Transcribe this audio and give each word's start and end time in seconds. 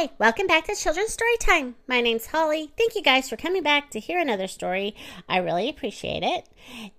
Hi, 0.00 0.08
welcome 0.16 0.46
back 0.46 0.64
to 0.64 0.74
Children's 0.74 1.12
Story 1.12 1.36
Time. 1.38 1.74
My 1.86 2.00
name's 2.00 2.24
Holly. 2.24 2.70
Thank 2.78 2.94
you 2.94 3.02
guys 3.02 3.28
for 3.28 3.36
coming 3.36 3.62
back 3.62 3.90
to 3.90 4.00
hear 4.00 4.18
another 4.18 4.48
story. 4.48 4.96
I 5.28 5.36
really 5.36 5.68
appreciate 5.68 6.22
it. 6.22 6.48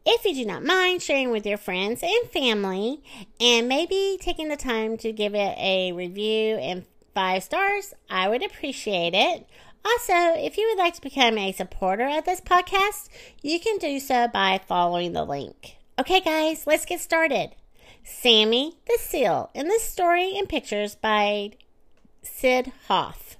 If 0.06 0.24
you 0.24 0.36
do 0.36 0.46
not 0.46 0.64
mind 0.64 1.02
sharing 1.02 1.32
with 1.32 1.44
your 1.44 1.58
friends 1.58 2.04
and 2.04 2.30
family, 2.30 3.02
and 3.40 3.68
maybe 3.68 4.20
taking 4.22 4.50
the 4.50 4.56
time 4.56 4.98
to 4.98 5.12
give 5.12 5.34
it 5.34 5.58
a 5.58 5.94
review 5.94 6.58
and 6.58 6.86
five 7.16 7.42
stars, 7.42 7.96
I 8.08 8.30
would 8.30 8.46
appreciate 8.46 9.16
it. 9.16 9.48
Also, 9.84 10.40
if 10.40 10.56
you 10.56 10.68
would 10.70 10.78
like 10.78 10.94
to 10.94 11.02
become 11.02 11.40
a 11.40 11.54
supporter 11.54 12.08
of 12.08 12.26
this 12.26 12.40
podcast, 12.40 13.10
you 13.42 13.60
can 13.60 13.80
do 13.80 14.00
so 14.00 14.28
by 14.28 14.62
following 14.68 15.14
the 15.14 15.26
link. 15.26 15.78
Okay, 15.98 16.20
guys, 16.20 16.68
let's 16.68 16.86
get 16.86 17.00
started. 17.00 17.56
Sammy 18.04 18.76
the 18.86 19.00
Seal 19.00 19.50
in 19.56 19.68
this 19.70 19.82
story 19.82 20.38
and 20.38 20.48
pictures 20.48 20.94
by 20.94 21.54
Syd 22.24 22.72
Hoff. 22.88 23.38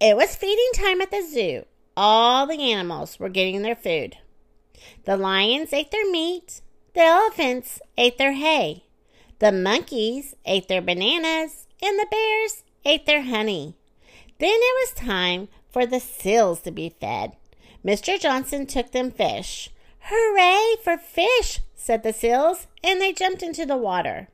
It 0.00 0.16
was 0.16 0.36
feeding 0.36 0.70
time 0.74 1.00
at 1.00 1.10
the 1.10 1.22
zoo. 1.22 1.64
All 1.96 2.46
the 2.46 2.72
animals 2.72 3.18
were 3.18 3.30
getting 3.30 3.62
their 3.62 3.74
food. 3.74 4.18
The 5.04 5.16
lions 5.16 5.72
ate 5.72 5.90
their 5.90 6.10
meat. 6.10 6.60
The 6.94 7.00
elephants 7.00 7.80
ate 7.96 8.18
their 8.18 8.32
hay. 8.32 8.84
The 9.38 9.50
monkeys 9.50 10.34
ate 10.44 10.68
their 10.68 10.82
bananas. 10.82 11.66
And 11.82 11.98
the 11.98 12.06
bears 12.10 12.64
ate 12.84 13.06
their 13.06 13.22
honey. 13.22 13.76
Then 14.38 14.50
it 14.52 14.88
was 14.88 14.92
time 14.92 15.48
for 15.70 15.86
the 15.86 16.00
seals 16.00 16.60
to 16.62 16.70
be 16.70 16.90
fed. 16.90 17.32
Mr. 17.84 18.20
Johnson 18.20 18.66
took 18.66 18.92
them 18.92 19.10
fish. 19.10 19.70
Hooray 20.00 20.76
for 20.82 20.98
fish, 20.98 21.60
said 21.74 22.02
the 22.02 22.12
seals, 22.12 22.66
and 22.84 23.00
they 23.00 23.12
jumped 23.12 23.42
into 23.42 23.64
the 23.64 23.76
water. 23.76 24.28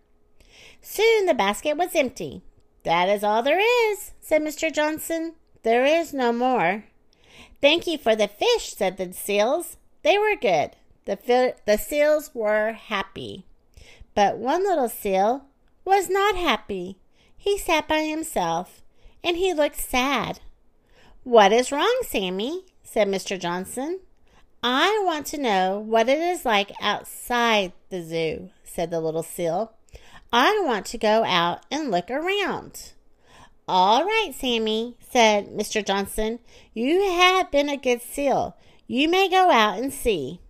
Soon 0.81 1.27
the 1.27 1.34
basket 1.34 1.77
was 1.77 1.95
empty. 1.95 2.42
That 2.85 3.09
is 3.09 3.23
all 3.23 3.43
there 3.43 3.61
is, 3.91 4.13
said 4.21 4.43
Mr. 4.43 4.73
Johnson. 4.73 5.35
There 5.63 5.85
is 5.85 6.13
no 6.13 6.33
more. 6.33 6.85
Thank 7.61 7.87
you 7.87 7.97
for 7.97 8.17
the 8.17 8.29
fish, 8.29 8.75
said 8.75 8.97
the 8.97 9.12
seals. 9.12 9.77
They 10.03 10.19
were 10.19 10.37
good. 10.37 10.73
The, 11.05 11.17
fi- 11.17 11.55
the 11.65 11.79
seals 11.79 12.31
were 12.34 12.73
happy. 12.73 13.47
But 14.15 14.39
one 14.39 14.65
little 14.65 14.89
seal 14.89 15.47
was 15.84 16.09
not 16.09 16.37
happy. 16.37 16.98
He 17.37 17.59
sat 17.59 17.89
by 17.89 18.03
himself, 18.03 18.83
and 19.23 19.37
he 19.37 19.55
looked 19.55 19.81
sad. 19.81 20.41
What 21.25 21.53
is 21.53 21.73
wrong, 21.73 22.03
Sammy? 22.03 22.65
said 22.83 23.09
Mr. 23.09 23.39
Johnson. 23.39 24.01
I 24.62 25.03
want 25.05 25.27
to 25.27 25.41
know 25.41 25.78
what 25.78 26.09
it 26.09 26.19
is 26.19 26.45
like 26.45 26.71
outside 26.81 27.73
the 27.91 28.03
zoo, 28.03 28.51
said 28.65 28.91
the 28.91 29.01
little 29.01 29.23
seal. 29.23 29.73
I 30.33 30.62
want 30.64 30.86
to 30.86 30.98
go 30.98 31.25
out 31.25 31.66
and 31.70 31.91
look 31.91 32.11
around. 32.11 32.92
All 33.69 34.05
right, 34.05 34.33
Sammy, 34.34 34.97
said 35.11 35.48
Mr. 35.48 35.84
Johnson. 35.84 36.38
You 36.72 37.02
have 37.02 37.50
been 37.50 37.69
a 37.69 37.77
good 37.77 38.00
seal. 38.00 38.56
You 38.86 39.08
may 39.08 39.28
go 39.28 39.50
out 39.50 39.78
and 39.78 39.92
see. 39.92 40.41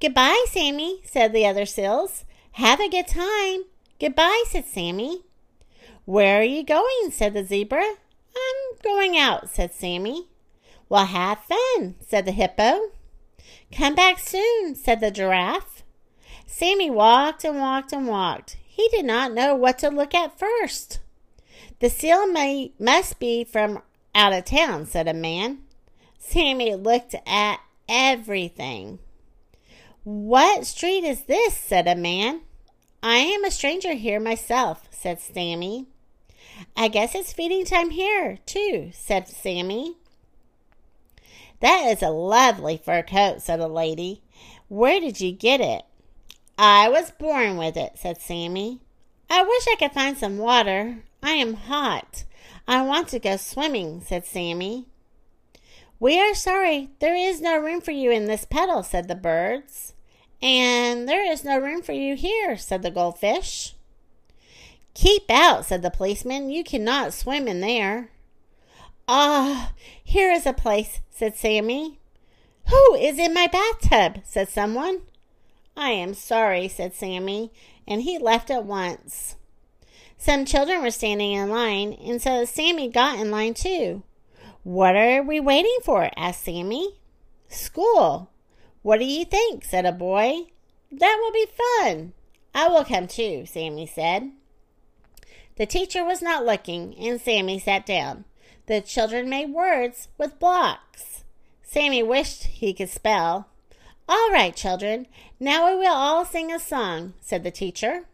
Goodbye, 0.00 0.44
Sammy, 0.48 1.00
said 1.04 1.32
the 1.32 1.46
other 1.46 1.64
seals. 1.64 2.24
Have 2.52 2.80
a 2.80 2.88
good 2.88 3.06
time. 3.06 3.62
Goodbye, 4.00 4.44
said 4.48 4.66
Sammy. 4.66 5.22
Where 6.04 6.40
are 6.40 6.44
you 6.44 6.64
going? 6.64 7.10
said 7.10 7.34
the 7.34 7.44
zebra. 7.44 7.84
I'm 7.84 8.78
going 8.82 9.16
out, 9.16 9.48
said 9.48 9.72
Sammy. 9.72 10.26
Well, 10.88 11.06
have 11.06 11.38
fun, 11.44 11.94
said 12.06 12.26
the 12.26 12.32
hippo. 12.32 12.90
Come 13.72 13.94
back 13.94 14.18
soon, 14.18 14.74
said 14.74 15.00
the 15.00 15.10
giraffe. 15.10 15.84
Sammy 16.46 16.90
walked 16.90 17.44
and 17.44 17.58
walked 17.58 17.92
and 17.92 18.06
walked. 18.06 18.56
He 18.74 18.88
did 18.88 19.04
not 19.04 19.32
know 19.32 19.54
what 19.54 19.78
to 19.78 19.88
look 19.88 20.16
at 20.16 20.36
first. 20.36 20.98
The 21.78 21.88
seal 21.88 22.26
may, 22.26 22.72
must 22.76 23.20
be 23.20 23.44
from 23.44 23.80
out 24.16 24.32
of 24.32 24.46
town, 24.46 24.86
said 24.86 25.06
a 25.06 25.14
man. 25.14 25.60
Sammy 26.18 26.74
looked 26.74 27.14
at 27.24 27.60
everything. 27.88 28.98
What 30.02 30.66
street 30.66 31.04
is 31.04 31.22
this? 31.22 31.56
said 31.56 31.86
a 31.86 31.94
man. 31.94 32.40
I 33.00 33.18
am 33.18 33.44
a 33.44 33.52
stranger 33.52 33.92
here 33.92 34.18
myself, 34.18 34.88
said 34.90 35.20
Sammy. 35.20 35.86
I 36.76 36.88
guess 36.88 37.14
it's 37.14 37.32
feeding 37.32 37.64
time 37.64 37.90
here, 37.90 38.38
too, 38.44 38.90
said 38.92 39.28
Sammy. 39.28 39.98
That 41.60 41.86
is 41.92 42.02
a 42.02 42.10
lovely 42.10 42.76
fur 42.76 43.04
coat, 43.04 43.40
said 43.40 43.60
a 43.60 43.68
lady. 43.68 44.22
Where 44.66 44.98
did 44.98 45.20
you 45.20 45.30
get 45.30 45.60
it? 45.60 45.84
I 46.56 46.88
was 46.88 47.10
born 47.10 47.56
with 47.56 47.76
it, 47.76 47.92
said 47.96 48.20
Sammy. 48.20 48.80
I 49.28 49.42
wish 49.42 49.66
I 49.66 49.76
could 49.78 49.92
find 49.92 50.16
some 50.16 50.38
water. 50.38 50.98
I 51.22 51.32
am 51.32 51.54
hot. 51.54 52.24
I 52.68 52.82
want 52.82 53.08
to 53.08 53.18
go 53.18 53.36
swimming, 53.36 54.00
said 54.00 54.24
Sammy. 54.24 54.86
We 55.98 56.20
are 56.20 56.34
sorry 56.34 56.90
there 57.00 57.14
is 57.14 57.40
no 57.40 57.58
room 57.58 57.80
for 57.80 57.90
you 57.90 58.10
in 58.10 58.26
this 58.26 58.44
puddle, 58.44 58.82
said 58.82 59.08
the 59.08 59.14
birds. 59.14 59.94
And 60.40 61.08
there 61.08 61.30
is 61.30 61.44
no 61.44 61.58
room 61.58 61.82
for 61.82 61.92
you 61.92 62.14
here, 62.14 62.56
said 62.56 62.82
the 62.82 62.90
goldfish. 62.90 63.74
Keep 64.94 65.30
out, 65.30 65.64
said 65.64 65.82
the 65.82 65.90
policeman. 65.90 66.50
You 66.50 66.62
cannot 66.62 67.14
swim 67.14 67.48
in 67.48 67.60
there. 67.60 68.10
Ah, 69.08 69.72
here 70.02 70.30
is 70.30 70.46
a 70.46 70.52
place, 70.52 71.00
said 71.10 71.36
Sammy. 71.36 71.98
Who 72.68 72.94
is 72.94 73.18
in 73.18 73.34
my 73.34 73.46
bathtub? 73.46 74.22
said 74.24 74.48
someone. 74.48 75.00
I 75.76 75.90
am 75.90 76.14
sorry, 76.14 76.68
said 76.68 76.94
Sammy, 76.94 77.52
and 77.86 78.02
he 78.02 78.18
left 78.18 78.50
at 78.50 78.64
once. 78.64 79.36
Some 80.16 80.44
children 80.44 80.82
were 80.82 80.90
standing 80.90 81.32
in 81.32 81.50
line, 81.50 81.92
and 81.92 82.22
so 82.22 82.44
Sammy 82.44 82.88
got 82.88 83.18
in 83.18 83.30
line 83.30 83.54
too. 83.54 84.02
What 84.62 84.96
are 84.96 85.22
we 85.22 85.40
waiting 85.40 85.78
for? 85.82 86.10
asked 86.16 86.44
Sammy. 86.44 86.96
School. 87.48 88.30
What 88.82 88.98
do 88.98 89.04
you 89.04 89.24
think? 89.24 89.64
said 89.64 89.84
a 89.84 89.92
boy. 89.92 90.46
That 90.90 91.18
will 91.20 91.32
be 91.32 91.46
fun. 91.80 92.12
I 92.54 92.68
will 92.68 92.84
come 92.84 93.08
too, 93.08 93.44
Sammy 93.46 93.86
said. 93.86 94.30
The 95.56 95.66
teacher 95.66 96.04
was 96.04 96.22
not 96.22 96.46
looking, 96.46 96.94
and 96.98 97.20
Sammy 97.20 97.58
sat 97.58 97.84
down. 97.84 98.24
The 98.66 98.80
children 98.80 99.28
made 99.28 99.50
words 99.50 100.08
with 100.16 100.38
blocks. 100.38 101.24
Sammy 101.62 102.02
wished 102.02 102.44
he 102.44 102.72
could 102.72 102.88
spell. 102.88 103.48
All 104.06 104.30
right, 104.30 104.54
children, 104.54 105.06
now 105.40 105.68
we 105.70 105.78
will 105.78 105.94
all 105.94 106.24
sing 106.26 106.52
a 106.52 106.58
song, 106.58 107.14
said 107.20 107.42
the 107.42 107.50
teacher. 107.50 108.04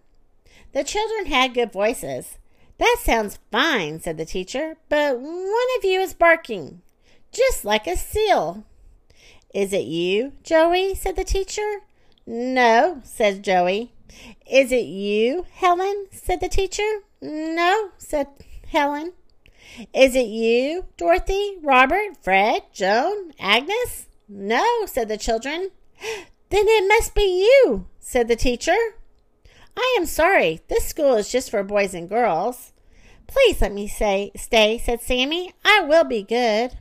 The 0.72 0.84
children 0.84 1.26
had 1.26 1.54
good 1.54 1.72
voices. 1.72 2.38
That 2.78 2.96
sounds 3.00 3.40
fine, 3.50 4.00
said 4.00 4.16
the 4.16 4.24
teacher, 4.24 4.76
but 4.88 5.18
one 5.18 5.66
of 5.78 5.84
you 5.84 6.00
is 6.00 6.14
barking, 6.14 6.82
just 7.32 7.64
like 7.64 7.86
a 7.86 7.96
seal. 7.96 8.64
Is 9.52 9.72
it 9.72 9.84
you, 9.84 10.32
Joey? 10.44 10.94
said 10.94 11.16
the 11.16 11.24
teacher. 11.24 11.80
No, 12.24 13.00
said 13.02 13.42
Joey. 13.42 13.92
Is 14.48 14.70
it 14.70 14.86
you, 14.86 15.44
Helen? 15.52 16.06
said 16.12 16.40
the 16.40 16.48
teacher. 16.48 17.00
No, 17.20 17.90
said 17.98 18.28
Helen. 18.68 19.12
Is 19.92 20.14
it 20.14 20.26
you, 20.26 20.86
Dorothy, 20.96 21.56
Robert, 21.62 22.22
Fred, 22.22 22.62
Joan, 22.72 23.32
Agnes? 23.40 24.06
No, 24.28 24.86
said 24.86 25.08
the 25.08 25.16
children. 25.16 25.70
Then 26.50 26.64
it 26.66 26.88
must 26.88 27.14
be 27.14 27.42
you, 27.42 27.86
said 27.98 28.28
the 28.28 28.36
teacher. 28.36 28.76
I 29.76 29.96
am 29.98 30.06
sorry. 30.06 30.60
This 30.68 30.86
school 30.86 31.14
is 31.14 31.30
just 31.30 31.50
for 31.50 31.62
boys 31.62 31.94
and 31.94 32.08
girls. 32.08 32.72
Please 33.26 33.60
let 33.60 33.72
me 33.72 33.86
say 33.86 34.32
stay, 34.34 34.78
said 34.78 35.00
Sammy. 35.00 35.54
I 35.64 35.80
will 35.80 36.04
be 36.04 36.22
good. 36.22 36.78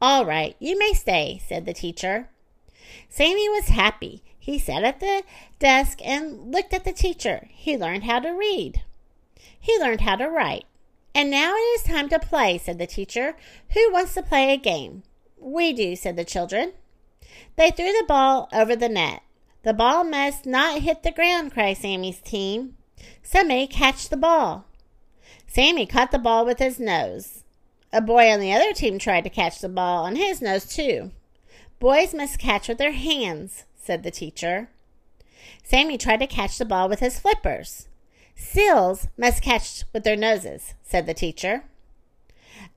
All 0.00 0.26
right, 0.26 0.54
you 0.58 0.78
may 0.78 0.92
stay, 0.92 1.40
said 1.46 1.64
the 1.64 1.72
teacher. 1.72 2.28
Sammy 3.08 3.48
was 3.48 3.68
happy. 3.68 4.22
He 4.38 4.58
sat 4.58 4.84
at 4.84 5.00
the 5.00 5.22
desk 5.58 6.00
and 6.04 6.52
looked 6.52 6.74
at 6.74 6.84
the 6.84 6.92
teacher. 6.92 7.48
He 7.50 7.76
learned 7.76 8.04
how 8.04 8.20
to 8.20 8.30
read. 8.30 8.82
He 9.58 9.78
learned 9.78 10.02
how 10.02 10.16
to 10.16 10.28
write. 10.28 10.66
And 11.14 11.30
now 11.30 11.54
it 11.54 11.80
is 11.80 11.82
time 11.82 12.10
to 12.10 12.18
play, 12.18 12.58
said 12.58 12.78
the 12.78 12.86
teacher. 12.86 13.34
Who 13.72 13.90
wants 13.90 14.12
to 14.14 14.22
play 14.22 14.52
a 14.52 14.58
game? 14.58 15.02
We 15.38 15.72
do, 15.72 15.96
said 15.96 16.16
the 16.16 16.24
children. 16.24 16.74
They 17.56 17.70
threw 17.70 17.92
the 17.92 18.04
ball 18.06 18.48
over 18.52 18.76
the 18.76 18.88
net. 18.88 19.22
The 19.62 19.74
ball 19.74 20.04
must 20.04 20.46
not 20.46 20.82
hit 20.82 21.02
the 21.02 21.10
ground, 21.10 21.52
cried 21.52 21.76
Sammy's 21.76 22.20
team. 22.20 22.76
Somebody 23.22 23.66
catch 23.66 24.08
the 24.08 24.16
ball. 24.16 24.66
Sammy 25.46 25.86
caught 25.86 26.12
the 26.12 26.18
ball 26.18 26.44
with 26.44 26.58
his 26.58 26.78
nose. 26.78 27.42
A 27.92 28.00
boy 28.00 28.30
on 28.30 28.40
the 28.40 28.52
other 28.52 28.72
team 28.72 28.98
tried 28.98 29.24
to 29.24 29.30
catch 29.30 29.58
the 29.58 29.68
ball 29.68 30.04
on 30.04 30.16
his 30.16 30.42
nose, 30.42 30.66
too. 30.66 31.12
Boys 31.78 32.14
must 32.14 32.38
catch 32.38 32.68
with 32.68 32.78
their 32.78 32.92
hands, 32.92 33.64
said 33.74 34.02
the 34.02 34.10
teacher. 34.10 34.68
Sammy 35.62 35.98
tried 35.98 36.20
to 36.20 36.26
catch 36.26 36.58
the 36.58 36.64
ball 36.64 36.88
with 36.88 37.00
his 37.00 37.18
flippers. 37.18 37.88
Seals 38.34 39.08
must 39.16 39.42
catch 39.42 39.84
with 39.92 40.04
their 40.04 40.16
noses, 40.16 40.74
said 40.82 41.06
the 41.06 41.14
teacher. 41.14 41.64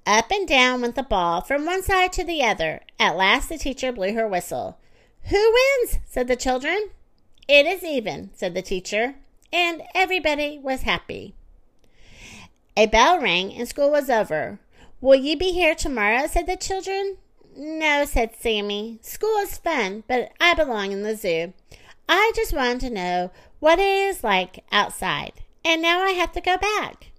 Up 0.09 0.31
and 0.31 0.47
down 0.47 0.81
went 0.81 0.95
the 0.95 1.03
ball 1.03 1.39
from 1.41 1.67
one 1.67 1.83
side 1.83 2.11
to 2.13 2.23
the 2.23 2.43
other. 2.43 2.81
At 2.99 3.15
last 3.15 3.47
the 3.47 3.59
teacher 3.59 3.91
blew 3.91 4.15
her 4.15 4.27
whistle. 4.27 4.79
Who 5.25 5.37
wins? 5.37 5.99
said 6.07 6.27
the 6.27 6.35
children. 6.35 6.89
It 7.47 7.67
is 7.67 7.83
even, 7.83 8.31
said 8.33 8.55
the 8.55 8.63
teacher, 8.63 9.13
and 9.53 9.83
everybody 9.93 10.57
was 10.57 10.81
happy. 10.81 11.35
A 12.75 12.87
bell 12.87 13.21
rang 13.21 13.53
and 13.53 13.67
school 13.67 13.91
was 13.91 14.09
over. 14.09 14.59
Will 14.99 15.13
you 15.13 15.37
be 15.37 15.51
here 15.51 15.75
tomorrow? 15.75 16.25
said 16.25 16.47
the 16.47 16.57
children. 16.57 17.17
No, 17.55 18.03
said 18.05 18.31
Sammy. 18.35 18.97
School 19.03 19.37
is 19.43 19.59
fun, 19.59 20.03
but 20.07 20.31
I 20.41 20.55
belong 20.55 20.91
in 20.91 21.03
the 21.03 21.15
zoo. 21.15 21.53
I 22.07 22.31
just 22.35 22.51
wanted 22.51 22.79
to 22.79 22.89
know 22.89 23.29
what 23.59 23.77
it 23.77 23.83
is 23.83 24.23
like 24.23 24.65
outside, 24.71 25.33
and 25.63 25.83
now 25.83 26.01
I 26.01 26.13
have 26.13 26.31
to 26.31 26.41
go 26.41 26.57
back. 26.57 27.11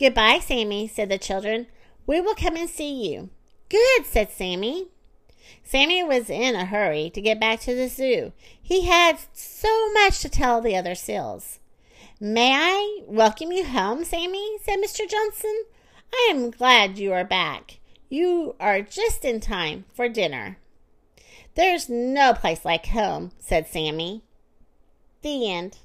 Goodbye, 0.00 0.40
Sammy, 0.40 0.88
said 0.88 1.08
the 1.08 1.18
children. 1.18 1.68
We 2.06 2.20
will 2.20 2.34
come 2.34 2.56
and 2.56 2.68
see 2.68 3.10
you. 3.10 3.30
Good, 3.68 4.06
said 4.06 4.30
Sammy. 4.30 4.88
Sammy 5.62 6.02
was 6.02 6.28
in 6.28 6.54
a 6.54 6.66
hurry 6.66 7.10
to 7.10 7.20
get 7.20 7.40
back 7.40 7.60
to 7.60 7.74
the 7.74 7.88
zoo. 7.88 8.32
He 8.60 8.86
had 8.86 9.18
so 9.32 9.92
much 9.92 10.20
to 10.20 10.28
tell 10.28 10.60
the 10.60 10.76
other 10.76 10.94
seals. 10.94 11.60
May 12.20 12.52
I 12.54 13.00
welcome 13.06 13.52
you 13.52 13.64
home, 13.64 14.04
Sammy? 14.04 14.58
said 14.62 14.78
Mr. 14.78 15.08
Johnson. 15.08 15.64
I 16.12 16.28
am 16.30 16.50
glad 16.50 16.98
you 16.98 17.12
are 17.12 17.24
back. 17.24 17.78
You 18.08 18.54
are 18.60 18.82
just 18.82 19.24
in 19.24 19.40
time 19.40 19.84
for 19.92 20.08
dinner. 20.08 20.58
There's 21.54 21.88
no 21.88 22.34
place 22.34 22.64
like 22.64 22.86
home, 22.86 23.32
said 23.38 23.66
Sammy. 23.66 24.22
The 25.22 25.50
end. 25.50 25.78